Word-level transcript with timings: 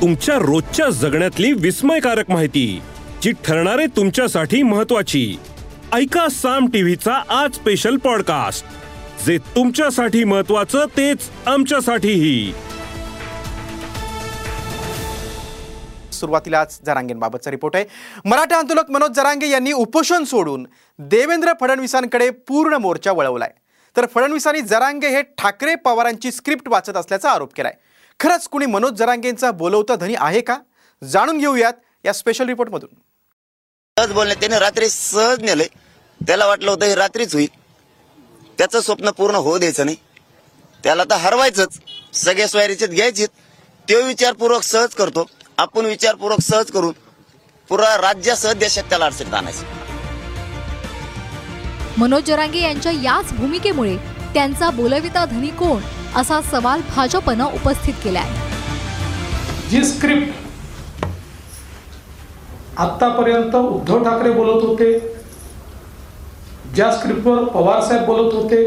तुमच्या 0.00 0.34
रोजच्या 0.34 0.90
जगण्यातली 0.90 1.52
विस्मयकारक 1.52 2.30
माहिती 2.30 2.82
जी 3.22 3.32
ठरणारे 3.32 3.86
तुमच्यासाठी 3.86 4.62
महत्वाची 4.62 5.38
ऐका 5.92 6.28
साम 6.28 6.66
टीव्हीचा 6.66 7.22
आज 7.28 7.54
स्पेशल 7.54 7.96
पॉडकास्ट 7.96 8.66
जे 9.26 9.38
तुमच्यासाठी 9.38 10.24
महत्वाचं 10.24 10.84
तेच 10.96 11.18
आमच्यासाठीही. 11.46 12.52
सुरुवातीलाच 16.12 16.80
जरांगेंबाबतचा 16.86 17.50
रिपोर्ट 17.50 17.76
आहे. 17.76 17.84
मराठा 18.24 18.56
आंदोलक 18.56 18.90
मनोज 18.90 19.10
जरांगे 19.10 19.48
यांनी 19.48 19.72
उपोषण 19.72 20.24
सोडून 20.24 20.66
देवेंद्र 20.98 21.52
फडणवीसांकडे 21.60 22.30
पूर्ण 22.30 22.74
मोर्चा 22.74 23.12
वळवलाय. 23.12 23.50
तर 23.96 24.06
फडणवीसांनी 24.14 24.60
जरांगे 24.60 25.08
हे 25.08 25.22
ठाकरे 25.22 25.74
पवारांची 25.74 26.32
स्क्रिप्ट 26.32 26.68
वाचत 26.68 26.96
असल्याचा 26.96 27.30
आरोप 27.30 27.54
केलाय. 27.54 27.72
खरंच 28.20 28.48
कुणी 28.48 28.66
मनोज 28.66 28.92
जरांगेंचा 28.92 29.50
बोलवता 29.50 29.94
धनी 29.96 30.14
आहे 30.18 30.40
का? 30.40 30.56
जाणून 31.02 31.38
घेऊयात 31.38 31.72
या 32.04 32.12
स्पेशल 32.12 32.46
रिपोर्टमधून 32.46 32.88
सहज 33.96 34.12
बोलणे 34.12 34.34
त्याने 34.34 34.58
रात्री 34.58 34.88
सहज 34.88 35.42
नेलंय. 35.42 35.66
त्याला 36.20 36.46
वाटलं 36.46 36.70
होतं 36.70 36.86
हे 36.86 36.94
रात्रीच 36.94 37.34
होईल. 37.34 37.48
त्याचं 38.58 38.80
स्वप्न 38.80 39.10
पूर्ण 39.10 39.34
होऊ 39.34 39.58
द्यायचं 39.58 39.84
नाही. 39.84 39.96
त्याला 40.84 41.04
तर 41.04 41.14
हरवायचंच. 41.14 41.78
सगळे 42.12 42.48
स्वारीचे 42.48 42.86
घ्यायचे 42.86 43.26
तो 43.88 44.02
विचारपूर्वक 44.06 44.62
सहज 44.62 44.94
करतो. 44.94 45.24
आपण 45.58 45.84
विचारपूर्वक 45.84 46.40
सहज 46.40 46.70
करून 46.70 46.92
पुरा 47.68 47.96
राज्यासह 47.96 48.52
देशात 48.52 48.84
त्याला 48.84 49.04
अडचणीत 49.04 49.34
आणायचं. 49.34 49.64
मनोज 51.98 52.22
जरांगे 52.22 52.60
यांच्या 52.60 52.92
याच 52.92 53.32
भूमिकेमुळे 53.32 53.96
त्यांचा 54.34 54.70
बोलविता 54.70 55.24
धनी 55.24 55.50
कोण? 55.50 55.82
असा 56.16 56.40
सवाल 56.42 56.80
भाजपनं 56.94 57.44
उपस्थित 57.54 57.94
केला 58.04 58.20
आहे 58.20 59.68
जी 59.70 59.84
स्क्रिप्ट 59.84 61.04
आतापर्यंत 62.80 63.54
उद्धव 63.54 64.02
ठाकरे 64.04 64.30
बोलत 64.32 64.62
होते 64.64 64.98
ज्या 66.74 66.90
स्क्रिप्टवर 66.92 67.44
पवारसाहेब 67.44 68.04
बोलत 68.06 68.34
होते 68.34 68.64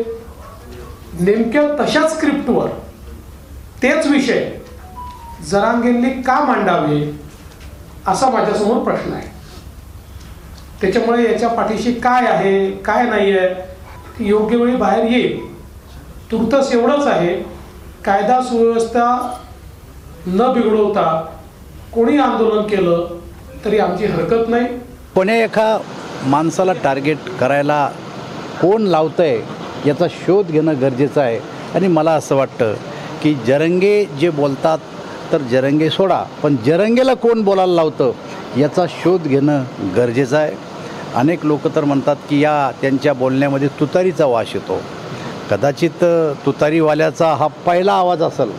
नेमक्या 1.20 1.64
तशाच 1.80 2.14
स्क्रिप्टवर 2.14 2.70
तेच 3.84 4.08
विषय 4.08 4.50
जरांगेंनी 5.50 6.10
का 6.22 6.40
मांडावे 6.46 7.02
असा 8.08 8.30
माझ्यासमोर 8.30 8.84
प्रश्न 8.84 9.14
आहे. 9.14 9.28
त्याच्यामुळे 10.82 11.32
याच्या 11.32 11.50
पाठीशी 11.50 11.94
काय 12.00 12.26
आहे 12.28 12.72
काय 12.86 13.06
नाही 13.10 13.38
आहे 13.38 14.26
योग्य 14.28 14.58
वेळी 14.58 14.76
बाहेर 14.76 15.04
येईल. 15.12 15.53
तुर्तस 16.34 16.72
एवढंच 16.74 17.08
आहे 17.08 17.34
कायदा 18.06 18.42
सुव्यवस्था 18.42 19.06
न 20.28 20.52
बिघडवता 20.54 21.04
कोणी 21.94 22.18
आंदोलन 22.18 22.62
केलं 22.68 23.08
तरी 23.66 23.80
आमची 23.80 24.06
हरकत 24.06 24.50
नाही. 24.50 24.66
कोणी 25.16 25.34
एका 25.42 25.78
माणसाला 26.26 26.74
टार्गेट 26.74 27.18
करायला 27.40 27.88
कोण 28.62 28.82
लावतंय 28.82 29.40
याचा 29.86 30.08
शोध 30.08 30.48
घेणं 30.48 30.82
गरजेचं 30.82 31.22
आहे. 31.22 31.40
आणि 31.76 31.88
मला 31.88 32.12
असं 32.12 32.36
वाटतं 32.36 32.74
की 33.24 33.34
जरंगे 33.48 34.06
जे 34.20 34.30
बोलतात 34.30 34.78
तर 35.32 35.42
जरंगे 35.52 35.90
सोडा. 35.90 36.24
पण 36.44 36.56
जरंगेला 36.66 37.14
कोण 37.14 37.42
बोलायला 37.42 37.74
लावतं 37.74 38.12
याचा 38.58 38.86
शोध 38.90 39.24
घेणं 39.24 39.64
गरजेचं 39.96 40.38
आहे. 40.38 40.52
अनेक 41.16 41.46
लोक 41.46 41.68
तर 41.76 41.84
म्हणतात 41.84 42.16
की 42.30 42.40
या 42.42 42.72
त्यांच्या 42.82 43.14
बोलण्यामध्ये 43.14 43.68
तुतारीचा 43.80 44.26
वास 44.26 44.48
येतो. 44.56 44.82
कदाचित 45.54 46.04
तुतारीवाल्याचा 46.46 47.28
हा 47.40 47.48
पहिला 47.66 47.94
आवाज 47.94 48.22
असेल. 48.24 48.52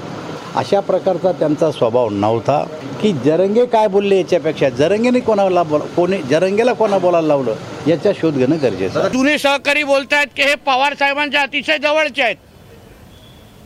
अशा 0.56 0.80
प्रकारचा 0.80 1.30
त्यांचा 1.32 1.70
स्वभाव 1.72 2.08
नव्हता. 2.10 2.62
की 3.02 3.12
जरंगे 3.24 3.64
काय 3.66 3.86
बोलले 3.88 4.16
याच्यापेक्षा? 4.16 4.68
जरंगेने 4.68 5.20
कोणाला 5.20 5.62
बोल 5.62 5.80
कोणी 5.96 6.18
जरंगेला 6.30 6.72
कोणा 6.72 6.98
बोलायला 6.98 7.26
लावलं? 7.28 7.54
याचा 7.86 8.10
शोध 8.20 8.36
घेणं 8.36 8.56
गरजेचं 8.62 9.08
जुने 9.12 9.36
सहकारी 9.38 9.82
बोलतायत 9.84 10.26
की 10.36 10.42
हे 10.42 10.54
पवार 10.66 10.94
साहेबांच्या 10.98 11.42
अतिशय 11.42 11.78
जवळचे 11.78 12.22
आहेत. 12.22 12.36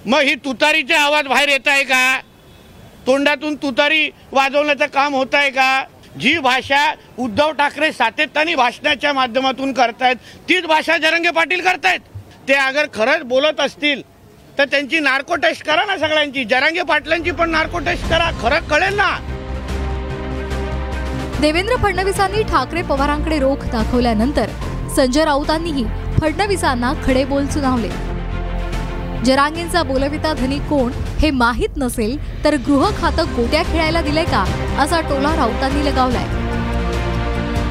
मग 0.06 0.20
ही 0.20 0.34
तुतारीचे 0.34 0.94
आवाज 0.94 1.26
बाहेर 1.26 1.48
येत 1.48 1.68
आहे 1.68 1.82
का? 1.84 2.20
तोंडातून 3.06 3.54
तुतारी 3.54 4.10
वाजवण्याचं 4.32 4.86
काम 4.94 5.14
होत 5.14 5.34
आहे 5.34 5.50
का? 5.50 5.82
जी 6.20 6.38
भाषा 6.38 6.84
उद्धव 7.18 7.50
ठाकरे 7.52 7.92
सातत्याने 7.92 8.54
भाषणाच्या 8.54 9.12
माध्यमातून 9.12 9.72
करतायत 9.72 10.16
तीच 10.48 10.66
भाषा 10.66 10.96
जरंगे 10.98 11.30
पाटील 11.30 11.60
करतायत. 11.60 12.00
ते 12.48 12.54
अगर 12.54 12.86
खरंच 12.94 13.22
बोलत 13.28 13.60
असतील 13.60 14.02
तर 14.58 14.64
त्यांची 14.64 14.98
नार्को 15.00 15.34
टेस्ट 15.36 15.64
करा 15.64 15.84
ना 15.86 15.96
सगळ्यांची. 15.98 16.44
जरांगे 16.44 16.82
पाटलांची 16.82 17.30
पण 17.30 17.50
नार्को 17.50 17.78
टेस्ट 17.86 18.08
करा. 18.10 18.30
खरं 18.42 18.68
कळेल 18.68 18.94
ना. 18.96 19.10
देवेंद्र 21.40 21.76
फडणवीसांनी 21.82 22.42
ठाकरे 22.42 22.82
पवारांकडे 22.82 23.38
रोख 23.38 23.64
दाखवल्यानंतर 23.72 24.50
संजय 24.96 25.24
राऊतांनीही 25.24 25.84
फडणवीसांना 26.20 26.92
खडे 27.04 27.24
बोल 27.24 27.46
सुनावले. 27.46 27.88
जरांगेंचा 29.24 29.82
बोलविता 29.82 30.32
धनी 30.34 30.58
कोण 30.68 30.92
हे 31.20 31.30
माहीत 31.30 31.76
नसेल 31.76 32.16
तर 32.44 32.56
गृह 32.66 32.88
खातं 33.00 33.34
गोट्या 33.36 33.62
खेळायला 33.72 34.02
दिलंय 34.02 34.24
का 34.24 34.44
असा 34.82 35.00
टोला 35.08 35.34
राऊतांनी 35.36 35.84
लगावलाय. 35.84 36.26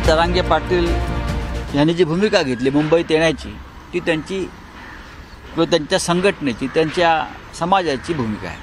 तरांगे 0.07 0.41
पाटील 0.49 0.88
यांनी 1.75 1.94
जी 1.94 2.03
भूमिका 2.03 2.41
घेतली 2.41 2.69
मुंबईत 2.69 3.11
येण्याची 3.11 3.55
ती 3.94 3.99
त्यांची 3.99 4.47
किंवा 5.57 5.69
त्यांच्या 5.69 5.97
संघटनेची 6.00 6.68
त्यांच्या 6.73 7.09
समाजाची 7.59 8.13
भूमिका 8.13 8.47
आहे. 8.47 8.57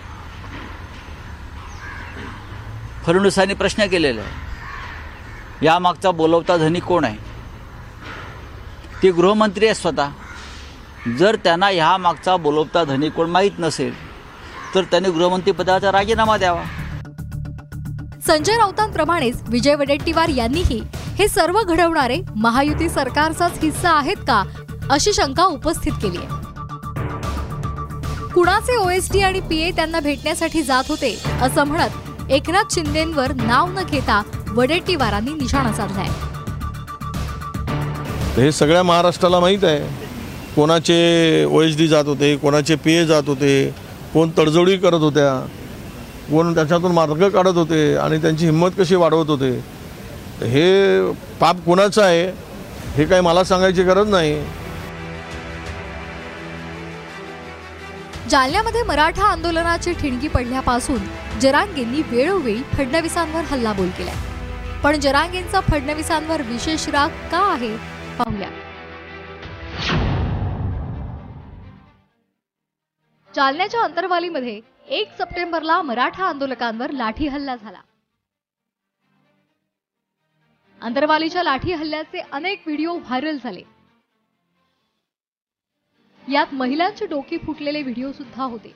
फडणवीसांनी 3.06 3.54
प्रश्न 3.54 3.86
केलेला 3.86 4.20
आहे 4.20 5.64
यामागचा 5.66 6.10
बोलवता 6.10 6.56
धनी 6.56 6.80
कोण 6.80 7.04
आहे? 7.04 7.16
ते 9.02 9.10
गृहमंत्री 9.10 9.66
आहे 9.66 9.74
स्वतः. 9.74 10.10
जर 11.18 11.36
त्यांना 11.44 11.68
ह्या 11.68 11.96
मागचा 11.96 12.36
बोलवता 12.36 12.84
धनी 12.84 13.08
कोण 13.10 13.30
माहीत 13.30 13.58
नसेल 13.58 13.92
तर 14.74 14.84
त्यांनी 14.84 15.10
गृहमंत्री 15.10 15.52
पदाचा 15.52 15.92
राजीनामा 15.92 16.36
द्यावा. 16.36 16.62
संजय 18.26 18.56
राऊतांप्रमाणेच 18.56 19.42
विजय 19.48 19.74
वडेट्टीवार 19.74 20.28
यांनीही 20.28 20.80
हे 21.18 21.28
सर्व 21.28 21.60
घडवणारे 21.62 22.20
महायुती 22.36 22.88
सरकारचाच 22.88 23.58
हिस्सा 23.62 23.92
आहेत 23.92 24.24
का 24.28 24.42
अशी 24.90 25.12
शंका 25.12 25.44
उपस्थित 25.44 25.92
केली 25.92 26.18
आहे. 26.18 26.43
कुणाचे 28.34 28.76
ओएसडी 28.76 29.20
आणि 29.20 29.40
पीए 29.40 29.70
त्यांना 29.70 29.98
भेटण्यासाठी 30.00 30.62
जात 30.62 30.84
होते 30.88 31.10
असं 31.42 31.64
म्हणत 31.64 32.30
एकनाथ 32.32 32.72
शिंदेवर 32.74 33.32
नाव 33.36 33.66
न 33.72 33.82
घेता 33.90 34.20
वडेट्टीवारांनी 34.54 35.32
निशाणा 35.32 35.72
साधलाय. 35.72 36.08
हे 38.36 38.50
सगळ्या 38.52 38.82
महाराष्ट्राला 38.82 39.40
माहीत 39.40 39.64
आहे. 39.64 39.78
कोणाचे 40.56 41.44
ओ 41.44 41.60
डी 41.78 41.86
जात 41.88 42.04
होते 42.06 42.34
कोणाचे 42.36 42.74
पीए 42.74 43.02
ए 43.02 43.04
जात 43.06 43.22
होते 43.26 43.54
कोण 44.14 44.30
तडजोडी 44.38 44.76
करत 44.76 45.02
होत्या 45.02 45.38
कोण 46.30 46.54
त्याच्यातून 46.54 46.92
मार्ग 46.92 47.28
काढत 47.28 47.56
होते 47.56 47.96
आणि 47.96 48.18
त्यांची 48.18 48.44
हिंमत 48.44 48.70
कशी 48.78 48.94
वाढवत 48.94 49.30
होते. 49.30 49.50
हे 50.42 51.12
पाप 51.40 51.64
कोणाचं 51.66 52.02
आहे 52.02 52.26
हे 52.96 53.04
काही 53.04 53.20
मला 53.22 53.44
सांगायची 53.44 53.82
गरज 53.82 54.10
नाही. 54.10 54.63
जालन्यामध्ये 58.34 58.82
मराठा 58.82 59.24
आंदोलनाची 59.24 59.92
ठिणगी 59.92 60.28
पडल्यापासून 60.28 60.98
जरांगेंनी 61.38 62.02
वेळोवेळी 62.02 62.62
फडणवीसांवर 62.62 63.40
हल्लाबोल 63.40 63.90
केलाय. 63.90 64.14
पण 64.84 65.00
जरांगेंचा 65.00 65.60
फडणवीसांवर 65.60 66.42
विशेष 66.42 66.88
राग 66.88 67.08
का 67.08 67.52
आहे? 67.52 67.76
पाहूया. 68.18 68.48
जालन्याच्या 73.34 73.82
अंतरवालीमध्ये 73.82 74.60
एक 74.88 75.12
सप्टेंबरला 75.12 75.82
मराठा 75.82 76.24
आंदोलकांवर 76.24 76.90
लाठी 76.90 77.28
हल्ला 77.28 77.56
झाला. 77.56 77.80
अंतरवालीच्या 80.82 81.42
लाठी 81.42 81.72
हल्ल्याचे 81.72 82.22
अनेक 82.32 82.62
व्हिडिओ 82.66 82.94
व्हायरल 82.94 83.38
झाले. 83.44 83.73
यात 86.28 86.46
महिलांचे 86.52 87.06
डोके 87.06 87.38
फुटलेले 87.38 87.82
व्हिडिओ 87.82 88.12
सुद्धा 88.12 88.44
होते. 88.44 88.74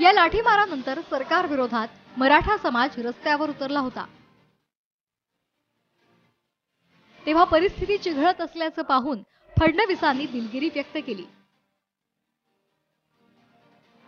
या 0.00 0.12
लाठीमारानंतर 0.12 1.00
सरकार 1.00 1.46
विरोधात 1.46 1.88
मराठा 2.18 2.56
समाज 2.56 2.98
रस्त्यावर 2.98 3.50
उतरला 3.50 3.80
होता. 3.80 4.04
तेव्हा 7.26 7.44
परिस्थिती 7.44 7.96
चिघळत 7.98 8.40
असल्याचं 8.40 8.82
पाहून 8.82 9.22
फडणवीसांनी 9.60 10.26
दिलगिरी 10.26 10.68
व्यक्त 10.68 10.98
केली. 11.06 11.24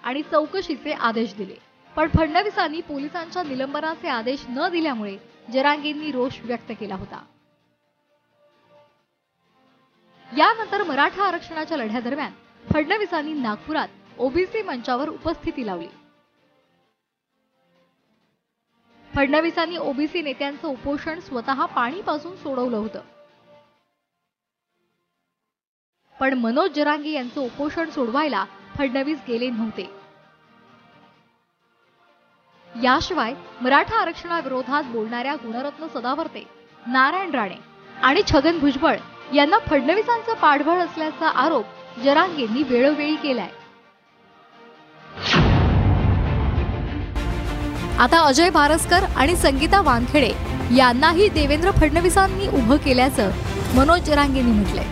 आणि 0.03 0.23
चौकशीचे 0.23 0.93
आदेश 0.93 1.35
दिले. 1.35 1.56
पण 1.97 2.09
फडणवीसांनी 2.09 2.81
पोलिसांच्या 2.81 3.43
निलंबनाचे 3.43 4.09
आदेश 4.09 4.44
न 4.49 4.69
दिल्यामुळे 4.69 5.17
जरांगेंनी 5.53 6.12
रोष 6.12 6.41
व्यक्त 6.41 6.73
केला 6.81 6.94
होता. 6.94 7.25
यानंतर 10.36 10.82
मराठा 10.82 11.25
आरक्षणाच्या 11.25 11.76
लढ्यादरम्यान 11.76 12.32
फडणवीसांनी 12.64 13.32
नागपुरात 13.32 13.88
ओबीसी 14.19 14.62
मंचावर 14.62 15.08
उपस्थिती 15.08 15.66
लावली. 15.66 15.88
फडणवीसांनी 19.12 19.76
ओबीसी 19.76 20.22
नेत्यांचं 20.22 20.69
उपोषण 20.69 21.20
स्वतः 21.20 21.64
पाणीपासून 21.66 22.36
सोडवलं 22.36 22.76
होतं. 22.76 23.00
पण 26.20 26.34
मनोज 26.34 26.70
जरांगे 26.70 27.10
यांचं 27.10 27.40
उपोषण 27.40 27.90
सोडवायला 27.90 28.44
फडणवीस 28.76 29.19
गेले 29.28 29.50
नव्हते. 29.50 29.90
याशिवाय 32.72 33.34
मराठा 33.60 33.96
आरक्षणाविरोधात 33.96 34.84
बोलणाऱ्या 34.84 35.34
गुणरत्न 35.34 35.86
सदावर्ते 35.94 36.46
नारायण 36.86 37.31
राणे 37.31 37.56
आणि 38.02 38.22
छगन 38.32 38.58
भुजबळ 38.58 38.96
यांना 39.34 39.58
फडणवीसांचं 39.69 40.34
पाठबळ 40.34 40.78
असल्याचा 40.78 41.28
आरोप 41.40 41.64
जरांगेंनी 42.04 42.62
वेळोवेळी 42.62 43.14
केलाय. 43.14 43.48
आता 47.98 48.20
अजय 48.26 48.50
भारस्कर 48.50 49.04
आणि 49.16 49.36
संगीता 49.36 49.80
वानखेडे 49.80 50.30
यांनाही 50.76 51.28
देवेंद्र 51.28 51.70
फडणवीसांनी 51.70 52.46
उभं 52.48 52.76
केल्याचं 52.76 53.30
मनोज 53.75 54.00
जरांगेंनी 54.00 54.52
म्हटलंय. 54.52 54.84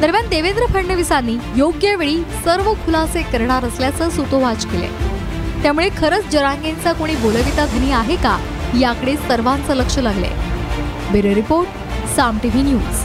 दरम्यान 0.00 0.28
देवेंद्र 0.28 0.66
फडणवीसांनी 0.66 1.36
योग्य 1.56 1.94
वेळी 1.96 2.22
सर्व 2.44 2.72
खुलासे 2.84 3.22
करणार 3.22 3.64
असल्याचं 3.64 4.10
सुतोवाच 4.10 4.66
केलंय. 4.66 5.62
त्यामुळे 5.62 5.88
खरंच 5.98 6.28
जरांगेंचा 6.32 6.92
कोणी 6.92 7.16
बोलविता 7.16 7.66
धनी 7.66 7.90
आहे 7.92 8.16
का 8.16 8.38
याकडे 8.80 9.16
सर्वांचं 9.28 9.74
लक्ष 9.74 9.98
लागलंय. 9.98 11.10
Bureau 11.12 11.34
report 11.34 12.08
Saam 12.16 12.38
TV 12.38 12.62
news. 12.62 13.04